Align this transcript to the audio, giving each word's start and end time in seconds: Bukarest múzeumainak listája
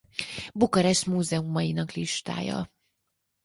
Bukarest 0.55 1.05
múzeumainak 1.05 1.91
listája 1.95 2.71